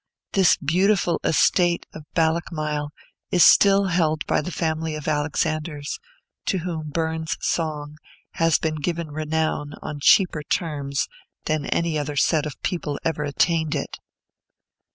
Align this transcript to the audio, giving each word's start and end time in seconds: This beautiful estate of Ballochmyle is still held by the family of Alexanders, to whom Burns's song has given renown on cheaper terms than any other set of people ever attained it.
This 0.33 0.57
beautiful 0.57 1.19
estate 1.23 1.85
of 1.93 2.05
Ballochmyle 2.15 2.89
is 3.29 3.45
still 3.45 3.85
held 3.89 4.25
by 4.25 4.41
the 4.41 4.49
family 4.51 4.95
of 4.95 5.07
Alexanders, 5.07 5.99
to 6.47 6.57
whom 6.65 6.89
Burns's 6.89 7.37
song 7.41 7.97
has 8.31 8.57
given 8.57 9.11
renown 9.11 9.75
on 9.83 9.99
cheaper 10.01 10.41
terms 10.41 11.07
than 11.45 11.67
any 11.67 11.99
other 11.99 12.15
set 12.15 12.47
of 12.47 12.59
people 12.63 12.97
ever 13.03 13.23
attained 13.23 13.75
it. 13.75 13.99